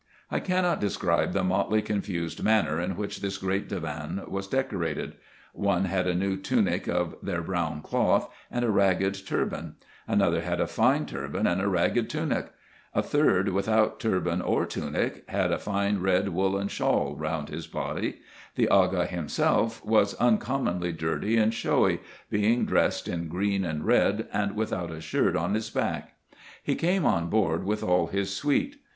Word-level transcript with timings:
I 0.31 0.39
cannot 0.39 0.81
describe 0.81 1.31
the 1.33 1.43
motley 1.43 1.79
confused 1.83 2.41
manner, 2.41 2.79
in 2.79 2.95
which 2.97 3.21
this 3.21 3.37
great 3.37 3.69
divan 3.69 4.23
was 4.27 4.47
decorated: 4.47 5.13
one 5.53 5.85
had 5.85 6.07
a 6.07 6.15
new 6.15 6.37
tunic 6.37 6.87
of 6.87 7.15
their 7.21 7.43
brown 7.43 7.83
cloth, 7.83 8.27
and 8.49 8.65
a 8.65 8.71
ragged 8.71 9.13
turban: 9.27 9.75
another 10.07 10.41
had 10.41 10.59
a 10.59 10.65
fine 10.65 11.05
turban, 11.05 11.45
and 11.45 11.61
a 11.61 11.67
ragged 11.67 12.09
tunic: 12.09 12.51
a 12.95 13.03
third, 13.03 13.49
without 13.49 13.99
turban 13.99 14.41
or 14.41 14.65
tunic, 14.65 15.23
had 15.29 15.51
a 15.51 15.59
fine 15.59 15.99
red 15.99 16.29
woollen 16.29 16.67
shawl 16.67 17.15
round 17.15 17.49
his 17.49 17.67
body; 17.67 18.21
the 18.55 18.67
Aga 18.69 19.05
himself 19.05 19.85
was 19.85 20.15
uncommonly 20.15 20.91
dirty 20.91 21.37
and 21.37 21.53
showy, 21.53 21.99
being 22.27 22.65
dressed 22.65 23.07
in 23.07 23.27
green 23.27 23.63
and 23.63 23.85
red, 23.85 24.27
and 24.33 24.55
without 24.55 24.89
a 24.89 24.99
shirt 24.99 25.35
on 25.35 25.53
his 25.53 25.69
back. 25.69 26.15
He 26.63 26.73
came 26.73 27.05
on 27.05 27.29
board 27.29 27.63
with 27.63 27.83
all 27.83 28.07
his 28.07 28.35
suite. 28.35 28.77